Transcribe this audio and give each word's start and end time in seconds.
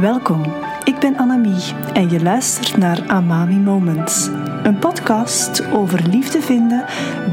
Welkom, 0.00 0.42
ik 0.84 0.98
ben 0.98 1.16
Annemie 1.16 1.74
en 1.92 2.10
je 2.10 2.22
luistert 2.22 2.76
naar 2.76 3.08
Amami 3.08 3.54
Moments. 3.54 4.26
Een 4.62 4.78
podcast 4.78 5.66
over 5.72 6.08
liefde 6.08 6.42
vinden, 6.42 6.84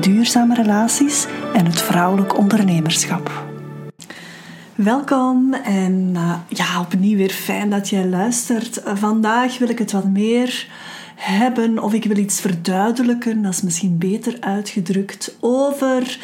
duurzame 0.02 0.56
relaties 0.56 1.28
en 1.54 1.66
het 1.66 1.82
vrouwelijk 1.82 2.38
ondernemerschap. 2.38 3.46
Welkom 4.76 5.54
en 5.54 6.12
uh, 6.14 6.34
ja, 6.48 6.80
opnieuw 6.80 7.18
weer 7.18 7.30
fijn 7.30 7.70
dat 7.70 7.90
jij 7.90 8.06
luistert. 8.06 8.82
vandaag 8.86 9.58
wil 9.58 9.70
ik 9.70 9.80
het 9.80 9.92
wat 9.92 10.06
meer 10.06 10.68
hebben 11.16 11.84
of 11.84 11.94
ik 11.94 12.04
wil 12.04 12.18
iets 12.18 12.42
verduidelijken, 12.42 13.42
dat 13.42 13.54
is 13.54 13.62
misschien 13.62 13.98
beter 13.98 14.38
uitgedrukt, 14.40 15.38
over 15.40 16.20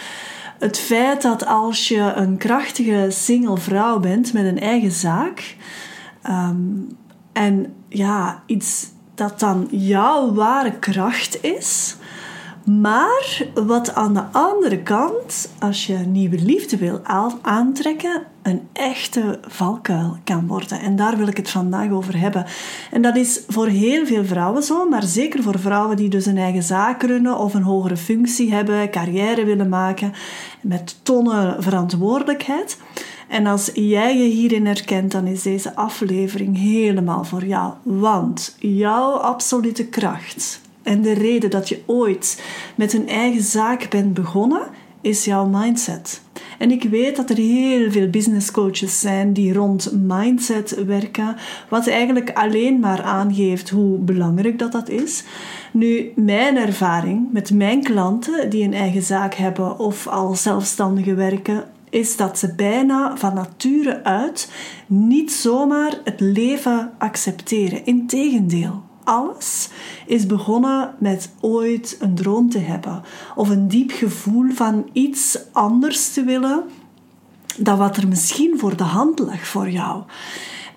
het 0.60 0.80
feit 0.80 1.22
dat 1.22 1.46
als 1.46 1.88
je 1.88 2.14
een 2.16 2.38
krachtige 2.38 3.08
single 3.10 3.58
vrouw 3.58 4.00
bent 4.00 4.34
met 4.34 4.46
een 4.46 4.60
eigen 4.60 4.92
zaak 4.92 5.56
ehm, 6.28 6.58
en 7.34 7.74
ja, 7.90 8.44
iets 8.46 8.88
dat 9.16 9.40
dan 9.40 9.68
jouw 9.72 10.34
ware 10.34 10.80
kracht 10.80 11.44
is, 11.44 11.96
maar 12.66 13.48
wat 13.54 13.94
aan 13.94 14.14
de 14.14 14.24
andere 14.32 14.78
kant, 14.84 15.50
als 15.60 15.86
je 15.86 15.98
nieuwe 15.98 16.40
liefde 16.40 16.78
wil 16.78 17.00
aantrekken, 17.42 18.24
een 18.42 18.68
echte 18.74 19.40
valkuil 19.48 20.18
kan 20.24 20.48
worden. 20.48 20.80
En 20.80 20.96
daar 20.96 21.18
wil 21.18 21.28
ik 21.28 21.38
het 21.38 21.50
vandaag 21.50 21.92
over 21.92 22.20
hebben. 22.20 22.46
En 22.92 23.02
dat 23.02 23.16
is 23.16 23.42
voor 23.48 23.68
heel 23.68 24.06
veel 24.06 24.26
vrouwen 24.26 24.64
zo, 24.64 24.90
maar 24.90 25.04
zeker 25.04 25.44
voor 25.44 25.60
vrouwen 25.60 25.98
die 25.98 26.10
dus 26.10 26.26
een 26.26 26.38
eigen 26.38 26.64
zaak 26.64 27.04
runnen 27.04 27.38
of 27.38 27.54
een 27.54 27.64
hogere 27.64 27.98
functie 27.98 28.54
hebben, 28.54 28.90
carrière 28.90 29.46
willen 29.46 29.70
maken 29.70 30.14
met 30.62 31.00
tonnen 31.04 31.64
verantwoordelijkheid. 31.64 32.78
En 33.28 33.48
als 33.48 33.72
jij 33.74 34.18
je 34.18 34.30
hierin 34.30 34.66
herkent, 34.66 35.12
dan 35.12 35.28
is 35.28 35.42
deze 35.42 35.76
aflevering 35.76 36.58
helemaal 36.58 37.24
voor 37.24 37.46
jou. 37.46 37.74
Want 37.84 38.56
jouw 38.60 39.12
absolute 39.12 39.86
kracht 39.86 40.62
en 40.84 41.02
de 41.02 41.14
reden 41.14 41.50
dat 41.50 41.70
je 41.70 41.82
ooit 41.86 42.44
met 42.76 42.94
een 42.94 43.10
eigen 43.10 43.44
zaak 43.44 43.90
bent 43.90 44.14
begonnen, 44.14 44.68
is 45.02 45.26
jouw 45.26 45.46
mindset. 45.46 46.22
En 46.58 46.72
ik 46.72 46.84
weet 46.84 47.16
dat 47.16 47.30
er 47.30 47.36
heel 47.36 47.92
veel 47.92 48.10
business 48.10 48.52
coaches 48.52 49.00
zijn 49.00 49.34
die 49.34 49.54
rond 49.54 49.92
mindset 49.94 50.84
werken, 50.86 51.36
wat 51.70 51.88
eigenlijk 51.88 52.32
alleen 52.34 52.80
maar 52.80 53.02
aangeeft 53.02 53.70
hoe 53.70 53.98
belangrijk 53.98 54.60
dat 54.60 54.72
dat 54.72 54.90
is. 54.90 55.24
Nu, 55.72 56.12
mijn 56.16 56.58
ervaring 56.58 57.32
met 57.32 57.52
mijn 57.52 57.84
klanten 57.84 58.50
die 58.50 58.64
een 58.64 58.74
eigen 58.74 59.04
zaak 59.04 59.34
hebben 59.34 59.80
of 59.80 60.08
al 60.08 60.36
zelfstandige 60.36 61.14
werken, 61.14 61.64
is 61.90 62.16
dat 62.16 62.40
ze 62.40 62.56
bijna 62.56 63.18
van 63.18 63.34
nature 63.34 64.04
uit 64.04 64.52
niet 64.88 65.32
zomaar 65.32 66.00
het 66.04 66.20
leven 66.20 66.92
accepteren. 66.98 67.86
Integendeel 67.86 68.84
alles 69.04 69.70
is 70.06 70.26
begonnen 70.26 70.96
met 71.00 71.30
ooit 71.40 71.98
een 72.00 72.16
droom 72.16 72.50
te 72.50 72.60
hebben 72.60 73.04
of 73.36 73.50
een 73.50 73.68
diep 73.68 73.92
gevoel 73.92 74.52
van 74.52 74.90
iets 74.94 75.40
anders 75.52 76.14
te 76.14 76.24
willen 76.24 76.64
dan 77.58 77.78
wat 77.78 77.98
er 77.98 78.08
misschien 78.08 78.60
voor 78.60 78.78
de 78.78 78.84
hand 78.84 79.20
lag 79.20 79.48
voor 79.48 79.70
jou. 79.70 80.04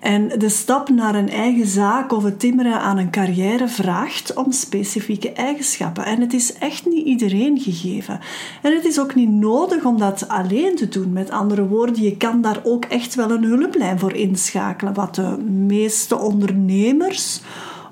En 0.01 0.27
de 0.37 0.49
stap 0.49 0.89
naar 0.89 1.15
een 1.15 1.29
eigen 1.29 1.67
zaak 1.67 2.11
of 2.11 2.23
het 2.23 2.39
timmeren 2.39 2.79
aan 2.79 2.97
een 2.97 3.11
carrière 3.11 3.67
vraagt 3.67 4.33
om 4.33 4.51
specifieke 4.51 5.31
eigenschappen. 5.31 6.05
En 6.05 6.21
het 6.21 6.33
is 6.33 6.53
echt 6.53 6.85
niet 6.85 7.05
iedereen 7.05 7.59
gegeven. 7.59 8.19
En 8.61 8.75
het 8.75 8.85
is 8.85 8.99
ook 8.99 9.15
niet 9.15 9.29
nodig 9.29 9.85
om 9.85 9.97
dat 9.97 10.27
alleen 10.27 10.75
te 10.75 10.87
doen. 10.87 11.13
Met 11.13 11.29
andere 11.29 11.67
woorden, 11.67 12.03
je 12.03 12.17
kan 12.17 12.41
daar 12.41 12.59
ook 12.63 12.85
echt 12.85 13.15
wel 13.15 13.31
een 13.31 13.43
hulplijn 13.43 13.99
voor 13.99 14.13
inschakelen. 14.13 14.93
Wat 14.93 15.15
de 15.15 15.37
meeste 15.67 16.17
ondernemers 16.17 17.41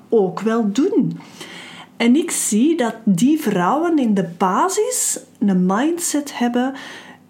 ook 0.08 0.40
wel 0.40 0.72
doen. 0.72 1.18
En 1.96 2.16
ik 2.16 2.30
zie 2.30 2.76
dat 2.76 2.94
die 3.04 3.40
vrouwen 3.40 3.98
in 3.98 4.14
de 4.14 4.28
basis 4.38 5.20
een 5.38 5.66
mindset 5.66 6.38
hebben 6.38 6.74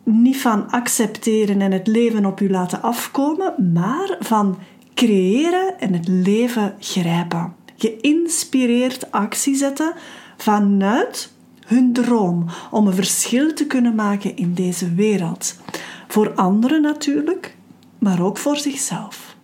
niet 0.04 0.40
van 0.40 0.70
accepteren 0.70 1.60
en 1.60 1.72
het 1.72 1.86
leven 1.86 2.26
op 2.26 2.40
u 2.40 2.50
laten 2.50 2.82
afkomen, 2.82 3.72
maar 3.72 4.16
van 4.20 4.58
creëren 4.94 5.80
en 5.80 5.92
het 5.92 6.08
leven 6.08 6.74
grijpen. 6.78 7.54
Geïnspireerd 7.76 9.10
actie 9.10 9.54
zetten 9.54 9.92
vanuit 10.36 11.32
hun 11.66 11.92
droom 11.92 12.44
om 12.70 12.86
een 12.86 12.94
verschil 12.94 13.54
te 13.54 13.66
kunnen 13.66 13.94
maken 13.94 14.36
in 14.36 14.54
deze 14.54 14.94
wereld. 14.94 15.56
Voor 16.08 16.34
anderen 16.34 16.82
natuurlijk, 16.82 17.56
maar 17.98 18.22
ook 18.22 18.38
voor 18.38 18.56
zichzelf. 18.56 19.36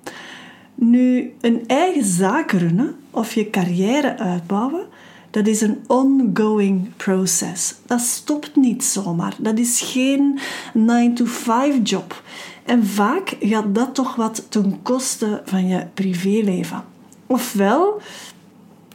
Nu, 0.75 1.35
een 1.41 1.65
eigen 1.67 2.05
zaak 2.05 2.51
runnen 2.51 2.97
of 3.11 3.35
je 3.35 3.51
carrière 3.51 4.19
uitbouwen, 4.19 4.87
dat 5.37 5.47
is 5.47 5.61
een 5.61 5.85
ongoing 5.87 6.97
process. 6.97 7.75
Dat 7.87 8.01
stopt 8.01 8.57
niet 8.57 8.85
zomaar. 8.85 9.35
Dat 9.39 9.59
is 9.59 9.81
geen 9.81 10.39
9-to-5 10.79 11.83
job. 11.83 12.23
En 12.65 12.87
vaak 12.87 13.37
gaat 13.41 13.75
dat 13.75 13.95
toch 13.95 14.15
wat 14.15 14.47
ten 14.49 14.79
koste 14.83 15.43
van 15.45 15.67
je 15.67 15.87
privéleven. 15.95 16.85
Ofwel 17.27 18.01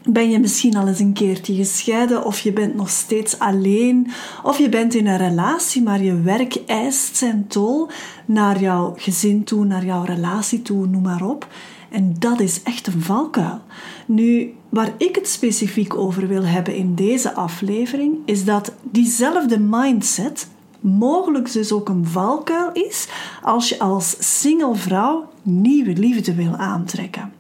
ben 0.04 0.30
je 0.30 0.40
misschien 0.40 0.76
al 0.76 0.88
eens 0.88 1.00
een 1.00 1.14
keertje 1.14 1.56
gescheiden 1.56 2.26
of 2.26 2.40
je 2.40 2.52
bent 2.52 2.76
nog 2.76 2.90
steeds 2.90 3.40
alleen 3.40 4.12
of 4.44 4.58
je 4.58 4.70
bent 4.70 4.94
in 4.94 5.08
een 5.08 5.18
relatie, 5.18 5.84
maar 5.84 6.04
je 6.04 6.22
werk 6.22 6.56
eist 6.66 7.16
zijn 7.16 7.48
tol 7.48 7.88
naar 8.26 8.60
jouw 8.60 8.94
gezin 8.98 9.44
toe, 9.44 9.66
naar 9.66 9.86
jouw 9.86 10.04
relatie 10.04 10.62
toe, 10.62 10.88
noem 10.88 11.02
maar 11.02 11.26
op. 11.26 11.48
En 11.90 12.16
dat 12.20 12.40
is 12.40 12.64
echt 12.64 12.88
een 12.88 13.02
valkuil. 13.02 13.60
Nu, 14.06 14.54
waar 14.70 14.94
ik 14.98 15.16
het 15.16 15.28
specifiek 15.28 15.96
over 15.96 16.28
wil 16.28 16.44
hebben 16.44 16.76
in 16.76 16.96
deze 16.96 17.34
aflevering, 17.34 18.18
is 18.26 18.46
dat 18.46 18.74
diezelfde 18.84 19.60
mindset 19.60 20.48
mogelijk 20.80 21.52
dus 21.52 21.72
ook 21.72 21.90
een 21.90 22.06
valkuil 22.06 22.70
is 22.72 23.08
als 23.42 23.70
je 23.70 23.80
als 23.80 24.16
single 24.20 24.76
vrouw 24.76 25.30
nieuwe 25.42 25.94
liefde 25.94 26.36
wil 26.36 26.56
aantrekken. 26.56 27.34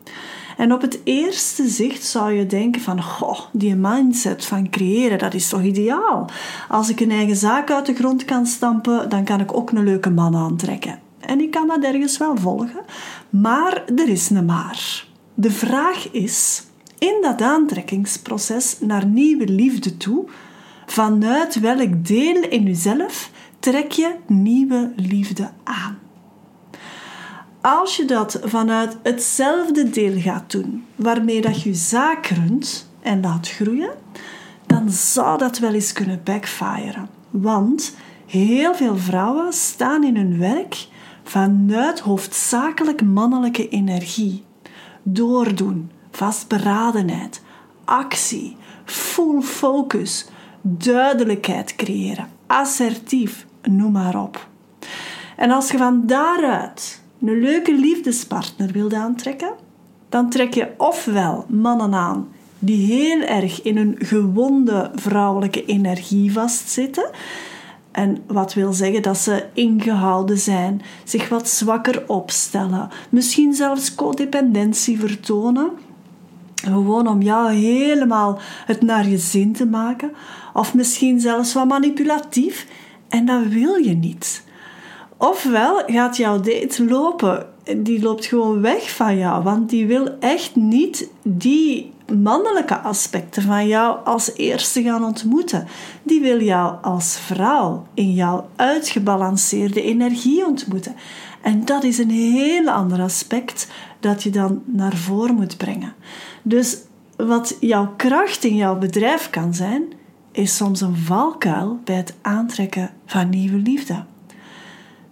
En 0.62 0.74
op 0.74 0.82
het 0.82 1.00
eerste 1.04 1.68
zicht 1.68 2.04
zou 2.04 2.32
je 2.32 2.46
denken 2.46 2.82
van, 2.82 3.04
goh, 3.04 3.40
die 3.52 3.76
mindset 3.76 4.46
van 4.46 4.70
creëren, 4.70 5.18
dat 5.18 5.34
is 5.34 5.50
toch 5.50 5.62
ideaal? 5.62 6.30
Als 6.70 6.90
ik 6.90 7.00
een 7.00 7.12
eigen 7.12 7.36
zaak 7.36 7.72
uit 7.72 7.86
de 7.86 7.94
grond 7.94 8.26
kan 8.26 8.46
stampen, 8.46 9.10
dan 9.10 9.24
kan 9.24 9.40
ik 9.40 9.54
ook 9.54 9.72
een 9.72 9.84
leuke 9.84 10.10
man 10.10 10.36
aantrekken. 10.36 11.00
En 11.20 11.42
ik 11.42 11.52
kan 11.52 11.68
dat 11.68 11.84
ergens 11.84 12.18
wel 12.18 12.38
volgen, 12.38 12.82
maar 13.30 13.84
er 13.96 14.10
is 14.10 14.30
een 14.30 14.46
maar. 14.46 15.06
De 15.34 15.52
vraag 15.52 16.12
is, 16.12 16.64
in 16.98 17.18
dat 17.22 17.42
aantrekkingsproces 17.42 18.78
naar 18.80 19.06
nieuwe 19.06 19.48
liefde 19.48 19.98
toe, 19.98 20.26
vanuit 20.86 21.60
welk 21.60 22.06
deel 22.06 22.44
in 22.44 22.64
jezelf 22.64 23.30
trek 23.60 23.92
je 23.92 24.16
nieuwe 24.28 24.92
liefde 24.96 25.50
aan? 25.64 26.11
Als 27.62 27.96
je 27.98 28.06
dat 28.06 28.40
vanuit 28.44 28.98
hetzelfde 29.04 29.90
deel 29.90 30.22
gaat 30.22 30.52
doen 30.52 30.86
waarmee 30.96 31.42
dat 31.42 31.62
je 31.62 31.74
zaak 31.74 32.26
runt 32.26 32.90
en 33.02 33.22
laat 33.22 33.50
groeien, 33.50 33.92
dan 34.68 34.90
zou 34.90 35.38
dat 35.38 35.58
wel 35.58 35.74
eens 35.74 35.94
kunnen 35.94 36.22
backfiren. 36.24 37.10
Want 37.30 37.96
heel 38.26 38.76
veel 38.76 38.98
vrouwen 38.98 39.54
staan 39.54 40.04
in 40.04 40.16
hun 40.16 40.40
werk 40.40 40.88
vanuit 41.24 42.00
hoofdzakelijk 42.00 43.02
mannelijke 43.02 43.70
energie. 43.70 44.44
Doordoen, 45.04 45.92
vastberadenheid, 46.12 47.42
actie, 47.86 48.58
full 48.86 49.42
focus, 49.42 50.28
duidelijkheid 50.62 51.76
creëren, 51.76 52.30
assertief, 52.48 53.46
noem 53.62 53.92
maar 53.92 54.22
op. 54.22 54.48
En 55.36 55.52
als 55.52 55.72
je 55.72 55.78
van 55.78 56.06
daaruit 56.06 57.01
een 57.22 57.40
leuke 57.40 57.76
liefdespartner 57.76 58.72
wilt 58.72 58.94
aantrekken, 58.94 59.54
dan 60.10 60.30
trek 60.30 60.54
je 60.54 60.68
ofwel 60.78 61.46
mannen 61.48 61.94
aan 61.94 62.28
die 62.64 62.94
heel 62.94 63.22
erg 63.22 63.62
in 63.62 63.78
een 63.78 63.96
gewonde 64.00 64.92
vrouwelijke 64.96 65.66
energie 65.66 66.32
vastzitten 66.32 67.10
en 67.92 68.18
wat 68.28 68.54
wil 68.54 68.74
zeggen 68.74 69.02
dat 69.02 69.18
ze 69.18 69.46
ingehouden 69.54 70.38
zijn, 70.38 70.82
zich 71.04 71.30
wat 71.30 71.50
zwakker 71.50 72.04
opstellen, 72.08 72.90
misschien 73.10 73.54
zelfs 73.54 73.96
codependentie 73.96 75.00
vertonen. 75.00 75.70
Gewoon 76.56 77.08
om 77.08 77.22
jou 77.22 77.52
helemaal 77.52 78.40
het 78.66 78.82
naar 78.82 79.08
je 79.08 79.18
zin 79.18 79.54
te 79.54 79.66
maken, 79.66 80.12
of 80.54 80.74
misschien 80.74 81.20
zelfs 81.20 81.54
wat 81.54 81.68
manipulatief, 81.68 82.68
en 83.10 83.26
dat 83.26 83.48
wil 83.48 83.76
je 83.76 83.94
niet. 83.94 84.44
Ofwel 85.22 85.84
gaat 85.86 86.18
jouw 86.18 86.40
date 86.40 86.86
lopen, 86.86 87.46
die 87.78 88.02
loopt 88.02 88.26
gewoon 88.26 88.62
weg 88.62 88.96
van 88.96 89.18
jou, 89.18 89.44
want 89.44 89.70
die 89.70 89.88
wil 89.88 90.10
echt 90.20 90.56
niet 90.56 91.10
die 91.24 91.92
mannelijke 92.18 92.80
aspecten 92.80 93.44
van 93.44 93.68
jou 93.68 93.98
als 94.06 94.34
eerste 94.36 94.84
gaan 94.84 95.04
ontmoeten. 95.04 95.68
Die 96.04 96.22
wil 96.22 96.42
jou 96.42 96.76
als 96.82 97.20
vrouw 97.20 97.86
in 97.94 98.14
jouw 98.14 98.48
uitgebalanceerde 98.56 99.82
energie 99.82 100.46
ontmoeten. 100.46 100.96
En 101.42 101.66
dat 101.66 101.84
is 101.84 101.98
een 101.98 102.10
heel 102.10 102.70
ander 102.70 103.02
aspect 103.02 103.68
dat 104.00 104.24
je 104.24 104.30
dan 104.30 104.62
naar 104.66 104.96
voren 104.96 105.36
moet 105.36 105.58
brengen. 105.58 105.94
Dus 106.42 106.78
wat 107.16 107.58
jouw 107.60 107.94
kracht 107.98 108.44
in 108.44 108.56
jouw 108.56 108.78
bedrijf 108.78 109.30
kan 109.30 109.54
zijn, 109.54 109.84
is 110.32 110.56
soms 110.56 110.82
een 110.82 110.98
valkuil 110.98 111.80
bij 111.84 111.96
het 111.96 112.14
aantrekken 112.22 112.90
van 113.06 113.30
nieuwe 113.30 113.58
liefde. 113.58 114.04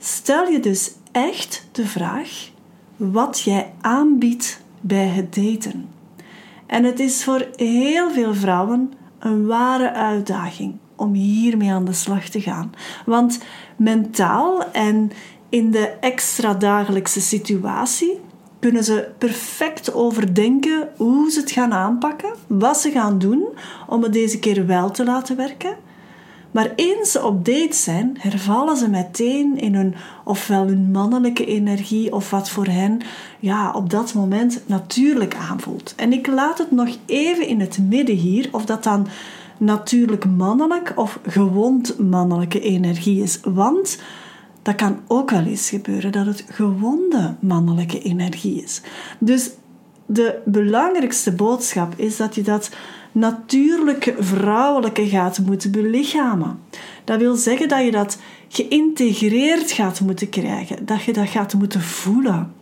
Stel 0.01 0.47
je 0.47 0.59
dus 0.59 0.91
echt 1.11 1.67
de 1.71 1.85
vraag 1.85 2.49
wat 2.95 3.39
jij 3.39 3.73
aanbiedt 3.81 4.61
bij 4.81 5.07
het 5.07 5.35
daten. 5.35 5.89
En 6.65 6.83
het 6.83 6.99
is 6.99 7.23
voor 7.23 7.47
heel 7.55 8.11
veel 8.11 8.33
vrouwen 8.33 8.93
een 9.19 9.45
ware 9.45 9.93
uitdaging 9.93 10.75
om 10.95 11.13
hiermee 11.13 11.71
aan 11.71 11.85
de 11.85 11.93
slag 11.93 12.29
te 12.29 12.41
gaan. 12.41 12.71
Want 13.05 13.39
mentaal 13.75 14.71
en 14.71 15.11
in 15.49 15.71
de 15.71 15.87
extra 15.87 16.53
dagelijkse 16.53 17.21
situatie 17.21 18.19
kunnen 18.59 18.83
ze 18.83 19.11
perfect 19.17 19.93
overdenken 19.93 20.89
hoe 20.97 21.31
ze 21.31 21.39
het 21.39 21.51
gaan 21.51 21.73
aanpakken, 21.73 22.33
wat 22.47 22.77
ze 22.77 22.91
gaan 22.91 23.19
doen 23.19 23.47
om 23.87 24.03
het 24.03 24.13
deze 24.13 24.39
keer 24.39 24.65
wel 24.65 24.91
te 24.91 25.03
laten 25.03 25.35
werken. 25.35 25.75
Maar 26.51 26.71
eens 26.75 27.11
ze 27.11 27.23
op 27.23 27.45
date 27.45 27.75
zijn, 27.75 28.17
hervallen 28.19 28.77
ze 28.77 28.89
meteen 28.89 29.57
in 29.57 29.75
hun 29.75 29.95
ofwel 30.23 30.67
hun 30.67 30.91
mannelijke 30.91 31.45
energie 31.45 32.13
of 32.13 32.29
wat 32.29 32.49
voor 32.49 32.65
hen 32.65 33.01
ja, 33.39 33.71
op 33.71 33.89
dat 33.89 34.13
moment 34.13 34.61
natuurlijk 34.65 35.35
aanvoelt. 35.35 35.93
En 35.95 36.13
ik 36.13 36.27
laat 36.27 36.57
het 36.57 36.71
nog 36.71 36.97
even 37.05 37.47
in 37.47 37.59
het 37.59 37.77
midden 37.89 38.15
hier 38.15 38.49
of 38.51 38.65
dat 38.65 38.83
dan 38.83 39.07
natuurlijk 39.57 40.25
mannelijk 40.25 40.93
of 40.95 41.19
gewond 41.23 41.99
mannelijke 41.99 42.59
energie 42.59 43.21
is. 43.21 43.39
Want 43.43 43.99
dat 44.61 44.75
kan 44.75 44.99
ook 45.07 45.29
wel 45.29 45.43
eens 45.43 45.69
gebeuren 45.69 46.11
dat 46.11 46.25
het 46.25 46.45
gewonde 46.49 47.35
mannelijke 47.39 48.01
energie 48.01 48.63
is. 48.63 48.81
Dus 49.19 49.49
de 50.11 50.41
belangrijkste 50.45 51.31
boodschap 51.31 51.93
is 51.95 52.17
dat 52.17 52.35
je 52.35 52.41
dat 52.41 52.69
natuurlijke 53.11 54.15
vrouwelijke 54.19 55.07
gaat 55.07 55.39
moeten 55.39 55.71
belichamen. 55.71 56.59
Dat 57.03 57.19
wil 57.19 57.35
zeggen 57.35 57.67
dat 57.67 57.83
je 57.83 57.91
dat 57.91 58.19
geïntegreerd 58.47 59.71
gaat 59.71 60.01
moeten 60.01 60.29
krijgen, 60.29 60.85
dat 60.85 61.03
je 61.03 61.13
dat 61.13 61.29
gaat 61.29 61.53
moeten 61.53 61.81
voelen. 61.81 62.53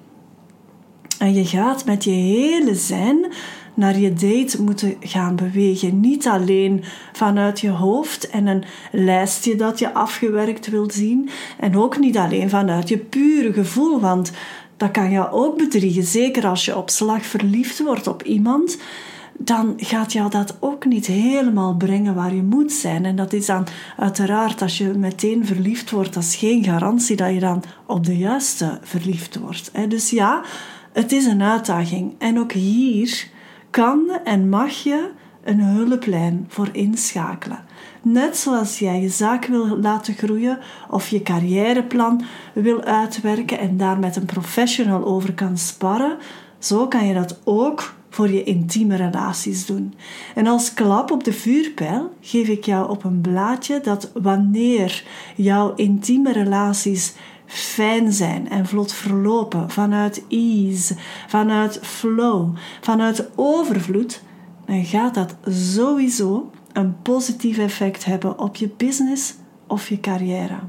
En 1.20 1.34
je 1.34 1.46
gaat 1.46 1.86
met 1.86 2.04
je 2.04 2.12
hele 2.12 2.76
zijn 2.76 3.26
naar 3.74 3.98
je 3.98 4.14
date 4.14 4.62
moeten 4.62 4.96
gaan 5.00 5.36
bewegen. 5.36 6.00
Niet 6.00 6.28
alleen 6.28 6.84
vanuit 7.14 7.60
je 7.60 7.70
hoofd 7.70 8.30
en 8.30 8.48
een 8.48 8.64
lijstje 8.92 9.56
dat 9.56 9.80
je 9.80 9.94
afgewerkt 9.94 10.70
wilt 10.70 10.94
zien. 10.94 11.30
En 11.60 11.78
ook 11.78 12.00
niet 12.00 12.18
alleen 12.18 12.50
vanuit 12.50 12.90
je 12.90 12.98
pure 12.98 13.54
gevoel, 13.54 14.00
want 14.00 14.32
dat 14.78 14.92
kan 14.92 15.12
je 15.12 15.32
ook 15.32 15.58
bedriegen. 15.58 16.04
Zeker 16.04 16.48
als 16.48 16.66
je 16.66 16.78
op 16.78 16.90
slag 16.90 17.26
verliefd 17.26 17.84
wordt 17.84 18.08
op 18.08 18.24
iemand 18.24 18.78
dan 19.40 19.74
gaat 19.78 20.14
jou 20.14 20.30
dat 20.30 20.58
ook 20.60 20.86
niet 20.86 21.06
helemaal 21.06 21.76
brengen 21.76 22.16
waar 22.16 22.36
je 22.36 22.44
moet 22.44 22.72
zijn. 22.72 23.06
En 23.06 23.16
dat 23.16 23.34
is 23.34 23.46
dan 23.46 23.68
uiteraard, 23.98 24.62
als 24.62 24.78
je 24.78 24.88
meteen 24.88 25.46
verliefd 25.46 25.92
wordt, 25.92 26.14
dat 26.14 26.24
is 26.24 26.36
geen 26.36 26.64
garantie 26.64 27.16
dat 27.16 27.34
je 27.34 27.40
dan 27.40 27.64
op 27.86 28.06
de 28.06 28.18
juiste 28.18 28.80
verliefd 28.82 29.36
wordt. 29.36 29.72
Dus 29.88 30.10
ja, 30.10 30.44
het 30.94 31.12
is 31.12 31.26
een 31.26 31.42
uitdaging. 31.42 32.16
En 32.18 32.40
ook 32.40 32.52
hier 32.52 33.28
kan 33.70 34.20
en 34.24 34.50
mag 34.50 34.84
je 34.84 35.10
een 35.44 35.60
hulplijn 35.60 36.46
voor 36.48 36.70
inschakelen. 36.72 37.66
Net 38.02 38.38
zoals 38.38 38.80
jij 38.80 39.02
je 39.02 39.10
zaak 39.10 39.46
wil 39.46 39.78
laten 39.78 40.14
groeien 40.14 40.60
of 40.90 41.10
je 41.10 41.22
carrièreplan 41.22 42.24
wil 42.54 42.84
uitwerken 42.84 43.60
en 43.60 43.78
daar 43.78 44.00
met 44.00 44.16
een 44.16 44.26
professional 44.26 45.06
over 45.06 45.34
kan 45.34 45.58
sparren, 45.58 46.18
zo 46.60 46.88
kan 46.88 47.08
je 47.08 47.14
dat 47.14 47.40
ook 47.44 47.96
voor 48.10 48.30
je 48.30 48.44
intieme 48.44 48.96
relaties 48.96 49.66
doen. 49.66 49.94
En 50.36 50.48
als 50.48 50.74
klap 50.74 51.12
op 51.12 51.24
de 51.24 51.34
vuurpijl 51.34 52.14
geef 52.22 52.48
ik 52.48 52.66
jou 52.66 52.90
op 52.90 53.04
een 53.04 53.22
blaadje 53.22 53.80
dat 53.84 54.12
wanneer 54.14 55.04
jouw 55.36 55.74
intieme 55.76 56.32
relaties 56.32 57.14
fijn 57.46 58.12
zijn 58.14 58.50
en 58.50 58.66
vlot 58.66 58.94
verlopen 58.94 59.70
vanuit 59.70 60.24
ease, 60.30 60.96
vanuit 61.28 61.80
flow, 61.82 62.56
vanuit 62.82 63.30
overvloed, 63.36 64.22
dan 64.66 64.86
gaat 64.86 65.14
dat 65.14 65.36
sowieso 65.46 66.52
een 66.74 67.02
positief 67.02 67.58
effect 67.58 68.06
hebben 68.06 68.40
op 68.40 68.56
je 68.56 68.70
business 68.78 69.34
of 69.68 69.90
je 69.90 70.00
carrière. 70.00 70.60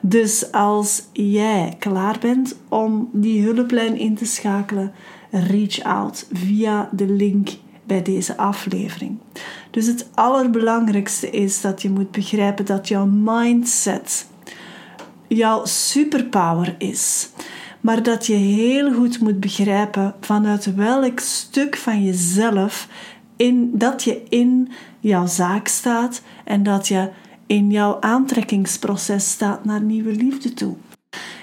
Dus 0.00 0.52
als 0.52 1.02
jij 1.12 1.76
klaar 1.78 2.18
bent 2.20 2.56
om 2.68 3.08
die 3.12 3.42
hulplijn 3.42 3.98
in 3.98 4.14
te 4.14 4.24
schakelen, 4.24 4.92
reach 5.30 5.82
out 5.82 6.28
via 6.32 6.88
de 6.92 7.06
link 7.06 7.48
bij 7.84 8.02
deze 8.02 8.36
aflevering. 8.36 9.18
Dus 9.70 9.86
het 9.86 10.08
allerbelangrijkste 10.14 11.30
is 11.30 11.60
dat 11.60 11.82
je 11.82 11.90
moet 11.90 12.10
begrijpen 12.10 12.64
dat 12.64 12.88
jouw 12.88 13.06
mindset 13.06 14.26
jouw 15.28 15.64
superpower 15.64 16.74
is. 16.78 17.28
Maar 17.80 18.02
dat 18.02 18.26
je 18.26 18.34
heel 18.34 18.92
goed 18.92 19.20
moet 19.20 19.40
begrijpen 19.40 20.14
vanuit 20.20 20.74
welk 20.74 21.20
stuk 21.20 21.76
van 21.76 22.04
jezelf 22.04 22.88
in, 23.36 23.70
dat 23.74 24.02
je 24.02 24.22
in 24.28 24.68
jouw 25.00 25.26
zaak 25.26 25.68
staat 25.68 26.22
en 26.44 26.62
dat 26.62 26.88
je 26.88 27.10
in 27.46 27.70
jouw 27.70 28.00
aantrekkingsproces 28.00 29.30
staat 29.30 29.64
naar 29.64 29.82
nieuwe 29.82 30.12
liefde 30.12 30.54
toe. 30.54 30.74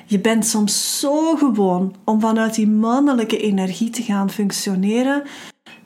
Je 0.06 0.20
bent 0.20 0.46
soms 0.46 1.00
zo 1.00 1.36
gewoon 1.36 1.96
om 2.04 2.20
vanuit 2.20 2.56
die 2.56 2.68
mannelijke 2.68 3.38
energie 3.38 3.90
te 3.90 4.02
gaan 4.02 4.30
functioneren 4.30 5.24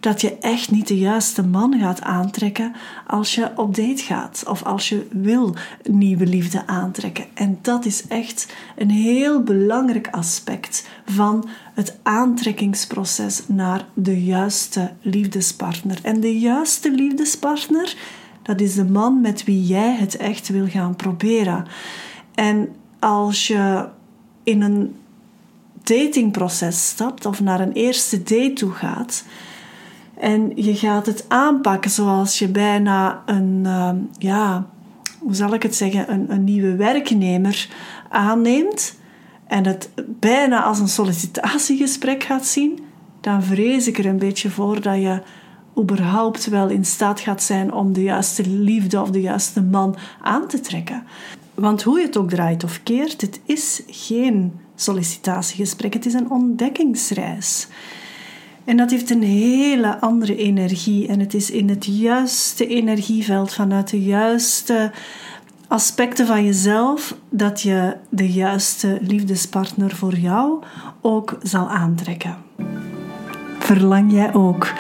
dat 0.08 0.22
je 0.22 0.38
echt 0.38 0.72
niet 0.72 0.88
de 0.88 0.98
juiste 0.98 1.44
man 1.44 1.80
gaat 1.80 2.02
aantrekken 2.02 2.74
als 3.08 3.36
je 3.36 3.52
op 3.56 3.76
date 3.76 4.04
gaat 4.04 4.44
of 4.48 4.64
als 4.64 4.90
je 4.90 5.08
wil 5.12 5.56
nieuwe 5.84 6.26
liefde 6.26 6.68
aantrekken. 6.68 7.26
En 7.34 7.60
dat 7.62 7.86
is 7.86 8.08
echt 8.08 8.54
een 8.76 8.90
heel 8.90 9.44
belangrijk 9.44 10.08
aspect 10.12 10.88
van 11.06 11.48
het 11.74 11.98
aantrekkingsproces 12.04 13.44
naar 13.48 13.86
de 13.94 14.24
juiste 14.24 14.92
liefdespartner. 15.02 16.00
En 16.04 16.20
de 16.20 16.40
juiste 16.40 16.92
liefdespartner, 16.92 17.96
dat 18.42 18.62
is 18.62 18.76
de 18.76 18.86
man 18.86 19.22
met 19.22 19.44
wie 19.44 19.66
jij 19.66 19.96
het 19.96 20.18
echt 20.18 20.50
wil 20.50 20.68
gaan 20.68 20.96
proberen. 20.96 21.66
En 22.36 22.70
als 23.00 23.48
je 23.48 23.88
in 24.44 24.62
een 24.62 24.96
datingproces 25.84 26.88
stapt 26.88 27.26
of 27.26 27.42
naar 27.42 27.60
een 27.60 27.74
eerste 27.74 28.18
date 28.18 28.54
toe 28.54 28.72
gaat 28.72 29.24
en 30.20 30.52
je 30.56 30.76
gaat 30.76 31.06
het 31.06 31.26
aanpakken 31.28 31.92
zoals 31.92 32.40
je 32.40 32.48
bijna 32.48 33.24
een, 33.26 33.62
uh, 33.66 33.90
ja, 34.18 34.66
hoe 35.20 35.36
zal 35.36 35.54
ik 35.54 35.64
het 35.64 35.76
zeggen, 35.76 36.12
een, 36.12 36.32
een 36.32 36.44
nieuwe 36.44 36.76
werknemer 36.76 37.70
aanneemt 38.10 38.98
en 39.48 39.66
het 39.66 39.90
bijna 40.06 40.64
als 40.64 40.80
een 40.80 40.88
sollicitatiegesprek 40.88 42.24
gaat 42.24 42.46
zien, 42.46 42.80
dan 43.22 43.44
vrees 43.44 43.88
ik 43.88 43.98
er 43.98 44.06
een 44.06 44.20
beetje 44.20 44.50
voor 44.50 44.82
dat 44.82 44.96
je 44.96 45.22
überhaupt 45.80 46.46
wel 46.46 46.70
in 46.70 46.86
staat 46.86 47.20
gaat 47.20 47.44
zijn 47.44 47.74
om 47.74 47.94
de 47.94 48.04
juiste 48.04 48.50
liefde 48.50 49.02
of 49.02 49.10
de 49.10 49.22
juiste 49.22 49.62
man 49.62 49.96
aan 50.22 50.48
te 50.48 50.60
trekken. 50.60 51.04
Want 51.54 51.84
hoe 51.84 52.00
je 52.00 52.06
het 52.06 52.18
ook 52.18 52.30
draait 52.30 52.64
of 52.64 52.84
keert, 52.84 53.22
het 53.22 53.40
is 53.46 53.82
geen 53.88 54.54
sollicitatiegesprek, 54.76 55.94
het 55.94 56.06
is 56.06 56.14
een 56.14 56.32
ontdekkingsreis. 56.32 57.68
En 58.68 58.78
dat 58.78 58.92
heeft 58.92 59.10
een 59.10 59.24
hele 59.24 60.00
andere 60.00 60.36
energie 60.36 61.08
en 61.08 61.20
het 61.20 61.34
is 61.34 61.52
in 61.52 61.70
het 61.70 61.86
juiste 61.86 62.68
energieveld 62.68 63.54
vanuit 63.54 63.90
de 63.90 64.02
juiste 64.02 64.92
aspecten 65.68 66.28
van 66.28 66.46
jezelf 66.46 67.16
dat 67.30 67.62
je 67.62 67.96
de 68.10 68.32
juiste 68.32 68.98
liefdespartner 69.02 69.96
voor 69.96 70.16
jou 70.16 70.64
ook 71.02 71.38
zal 71.42 71.70
aantrekken. 71.70 72.38
Verlang 73.60 74.12
jij 74.12 74.34
ook 74.34 74.74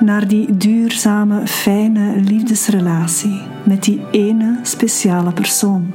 naar 0.00 0.28
die 0.28 0.56
duurzame, 0.56 1.46
fijne 1.46 2.20
liefdesrelatie 2.20 3.40
met 3.64 3.82
die 3.84 4.00
ene 4.10 4.58
speciale 4.62 5.32
persoon? 5.32 5.92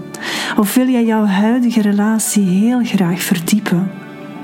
Of 0.57 0.73
wil 0.73 0.87
jij 0.87 1.05
jouw 1.05 1.25
huidige 1.25 1.81
relatie 1.81 2.43
heel 2.43 2.83
graag 2.83 3.21
verdiepen? 3.21 3.91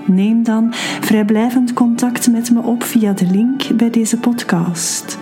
Neem 0.06 0.44
dan 0.44 0.74
vrijblijvend 1.02 1.74
contact 1.74 2.32
met 2.32 2.52
me 2.52 2.62
op 2.62 2.84
via 2.84 3.14
de 3.14 3.26
link 3.26 3.76
bij 3.76 3.90
deze 3.90 4.18
podcast 4.18 5.20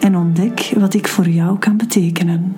en 0.00 0.16
ontdek 0.16 0.72
wat 0.78 0.94
ik 0.94 1.08
voor 1.08 1.28
jou 1.28 1.58
kan 1.58 1.76
betekenen. 1.76 2.56